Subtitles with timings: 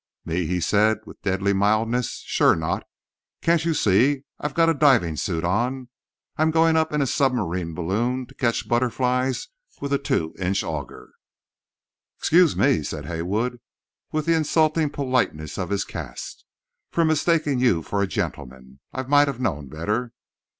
[0.25, 2.81] "Me?" he said, with deadly mildness; "sure not.
[3.43, 5.89] Can't you see I've got a divin' suit on?
[6.37, 11.11] I'm goin' up in a submarine balloon to catch butterflies with a two inch auger.
[12.17, 13.59] "Excuse me," said Haywood,
[14.11, 16.45] with the insulting politeness of his caste,
[16.89, 18.79] "for mistaking you for a gentleman.
[18.91, 20.13] I might have known better."